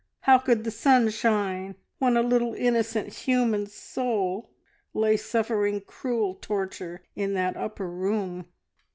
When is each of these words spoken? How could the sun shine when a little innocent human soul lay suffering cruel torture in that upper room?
How 0.21 0.39
could 0.39 0.63
the 0.63 0.71
sun 0.71 1.11
shine 1.11 1.75
when 1.99 2.17
a 2.17 2.23
little 2.23 2.55
innocent 2.55 3.13
human 3.13 3.67
soul 3.67 4.49
lay 4.95 5.15
suffering 5.15 5.79
cruel 5.81 6.33
torture 6.33 7.03
in 7.15 7.35
that 7.35 7.55
upper 7.55 7.87
room? 7.87 8.47